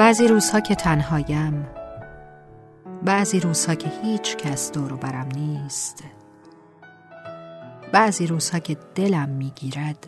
[0.00, 1.66] بعضی روزها که تنهایم
[3.04, 6.04] بعضی روزها که هیچ کس دور برم نیست.
[7.92, 10.06] بعضی روزها که دلم می‌گیرد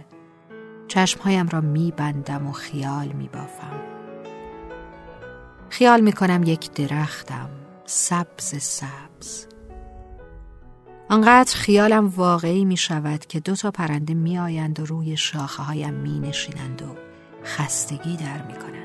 [0.88, 3.80] چشمهایم را میبندم و خیال میبافم.
[5.68, 7.50] خیال می‌کنم یک درختم
[7.84, 9.46] سبز سبز.
[11.08, 15.94] آنقدر خیالم واقعی می شود که دو تا پرنده می آیند و روی شاخه هایم
[15.94, 16.32] می و
[17.44, 18.81] خستگی در می کنند.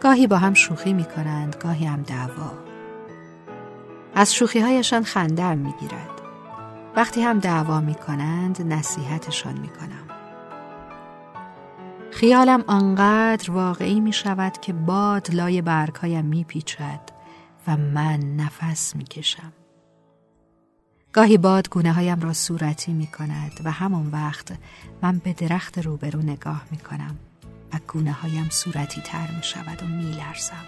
[0.00, 2.52] گاهی با هم شوخی می کنند گاهی هم دعوا.
[4.14, 6.20] از شوخی هایشان خندم می گیرد
[6.96, 10.10] وقتی هم دعوا می کنند نصیحتشان می کنم
[12.10, 17.00] خیالم آنقدر واقعی می شود که باد لای برگهایم می پیچد
[17.66, 19.52] و من نفس می کشم
[21.12, 24.52] گاهی باد گونه هایم را صورتی می کند و همون وقت
[25.02, 27.18] من به درخت روبرو نگاه می کنم
[27.72, 30.64] و گونه هایم صورتی تر می شود و می لرزم.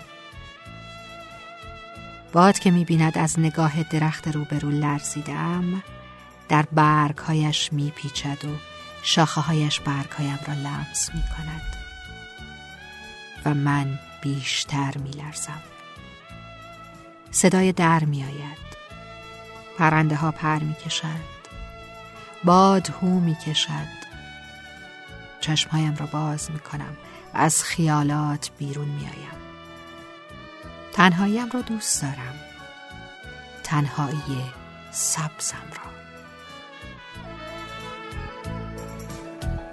[2.33, 5.83] باد که می بیند از نگاه درخت روبرو لرزیدم
[6.49, 8.57] در برگ هایش می پیچد و
[9.03, 11.77] شاخه هایش برگ هایم را لمس می کند
[13.45, 15.63] و من بیشتر می لرزم.
[17.31, 18.63] صدای در می آید
[19.79, 21.33] پرنده ها پر می کشد
[22.45, 24.12] باد هو می کشد
[25.43, 26.97] چشمهایم را باز می کنم
[27.35, 29.43] و از خیالات بیرون می آیم
[30.93, 32.35] تنهاییم را دوست دارم.
[33.65, 34.43] تنهایی
[34.91, 35.93] سبزم را.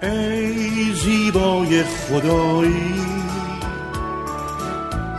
[0.08, 2.94] ای زیبای خدایی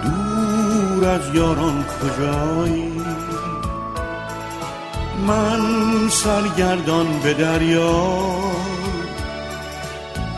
[0.03, 3.01] دور از یاران کجایی؟
[5.27, 8.31] من سرگردان به دریا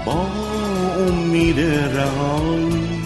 [0.06, 0.28] با
[1.08, 1.60] امید
[1.98, 3.04] رهایی.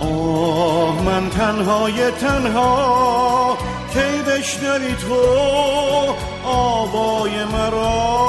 [0.00, 3.58] آه من تنهای تنها
[3.92, 5.14] کی بشنوی تو
[6.44, 8.24] آوای مرا.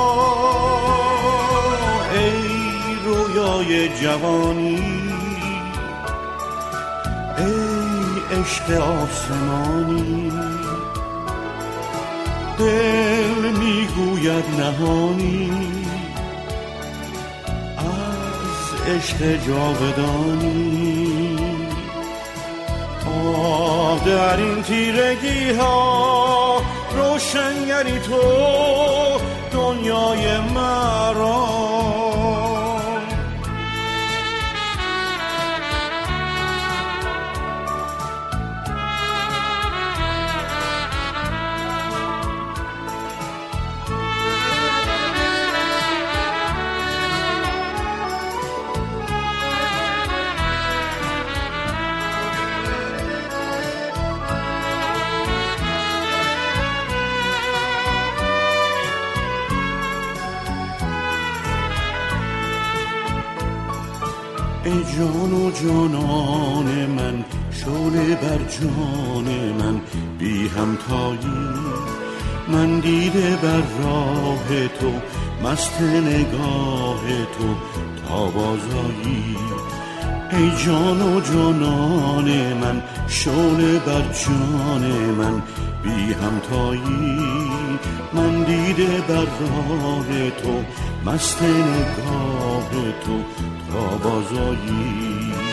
[2.16, 4.84] ای رویای جوانی
[7.38, 10.32] ای عشق آسمانی.
[12.58, 15.52] دل می‌گوید نهانی.
[18.88, 21.38] عشق جاودانی.
[23.06, 26.62] آه در این تیرگی ها
[26.98, 28.22] روشنگری تو
[29.52, 32.05] دنیای مرا.
[64.66, 69.28] ای جان و جانان من شعله بر جان
[69.60, 69.82] من.
[70.20, 71.50] بی همتایی
[72.48, 74.92] من دیده بر راه تو
[75.44, 77.02] مست نگاه
[77.38, 77.56] تو
[78.08, 79.36] تا بازایی.
[80.32, 84.84] ای جان و جانان من شعله بر جان
[85.18, 85.42] من.
[85.84, 87.20] بی همتایی
[88.14, 90.64] من دیده بر راه تو
[91.06, 92.25] مست نگاه
[92.76, 93.24] تو
[93.72, 95.45] تا بازایی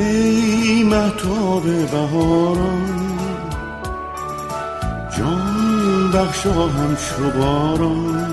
[0.00, 3.18] ای محتاب بهاران.
[5.18, 6.96] جان بخشا هم
[7.38, 8.30] باران.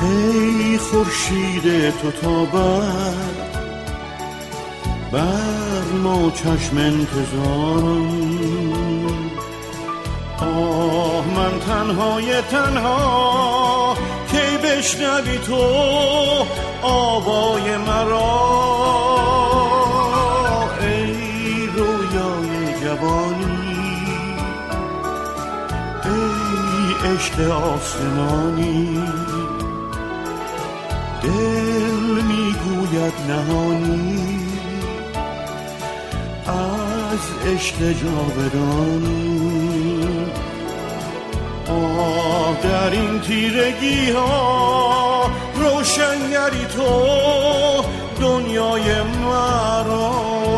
[0.00, 3.14] کی خورشید تو تابد
[5.12, 8.10] بر ما چشم انتظاران.
[10.40, 13.96] آه من تنهای تنها
[14.30, 15.64] کی بشنوی تو؟
[16.82, 18.59] آوای مرا.
[27.04, 29.02] عشق آسمانی.
[31.22, 34.40] دل می‌گوید نهانی.
[36.46, 39.30] از عشق جاودانی.
[41.68, 47.84] آه در این تیرگی ها روشنگری تو
[48.20, 50.49] دنیای مرا.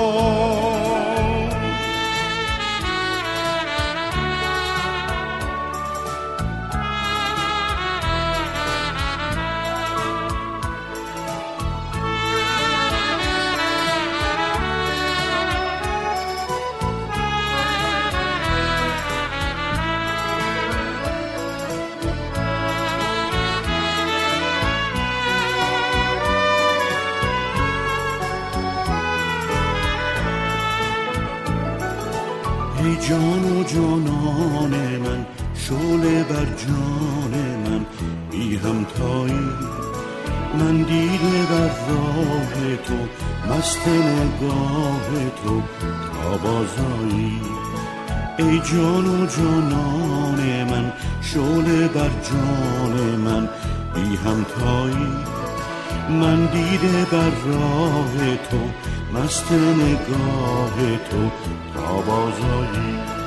[33.09, 37.35] جان و جانان من شعله بر جان
[37.65, 37.87] من.
[38.31, 39.49] بی همتایی
[40.59, 42.95] من دیده بر راه تو
[43.55, 45.09] مست نگاه
[45.45, 45.63] تو.
[46.13, 47.41] تا بازایی
[48.39, 53.49] ای جان و جانان من شعله بر جان من.
[53.95, 55.42] بی همتایی
[56.11, 58.59] من دیده بر راه تو
[59.15, 61.31] مست نگاه تو
[61.75, 63.22] تا بازایی